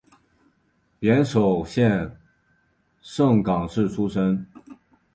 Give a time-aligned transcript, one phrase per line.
[1.01, 2.19] 岩手县
[3.03, 4.47] 盛冈市出身。